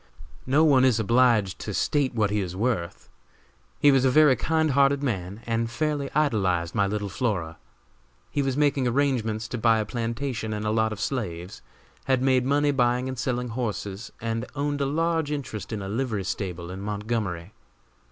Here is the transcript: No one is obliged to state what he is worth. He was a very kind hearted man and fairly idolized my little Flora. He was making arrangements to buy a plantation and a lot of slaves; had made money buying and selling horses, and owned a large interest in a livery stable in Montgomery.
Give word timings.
No 0.47 0.63
one 0.63 0.83
is 0.83 0.99
obliged 0.99 1.59
to 1.59 1.75
state 1.75 2.15
what 2.15 2.31
he 2.31 2.39
is 2.41 2.55
worth. 2.55 3.07
He 3.77 3.91
was 3.91 4.03
a 4.03 4.09
very 4.09 4.35
kind 4.35 4.71
hearted 4.71 5.03
man 5.03 5.41
and 5.45 5.69
fairly 5.69 6.09
idolized 6.15 6.73
my 6.73 6.87
little 6.87 7.07
Flora. 7.07 7.59
He 8.31 8.41
was 8.41 8.57
making 8.57 8.87
arrangements 8.87 9.47
to 9.49 9.59
buy 9.59 9.77
a 9.77 9.85
plantation 9.85 10.53
and 10.53 10.65
a 10.65 10.71
lot 10.71 10.91
of 10.91 10.99
slaves; 10.99 11.61
had 12.05 12.23
made 12.23 12.45
money 12.45 12.71
buying 12.71 13.07
and 13.07 13.19
selling 13.19 13.49
horses, 13.49 14.11
and 14.19 14.47
owned 14.55 14.81
a 14.81 14.87
large 14.87 15.31
interest 15.31 15.71
in 15.71 15.83
a 15.83 15.87
livery 15.87 16.23
stable 16.23 16.71
in 16.71 16.81
Montgomery. 16.81 17.53